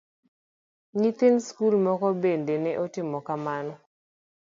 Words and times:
Nyithind 0.99 1.39
skul 1.47 1.73
moko 1.85 2.07
bende 2.23 2.53
ne 2.63 2.71
timo 2.93 3.17
kamano. 3.27 3.73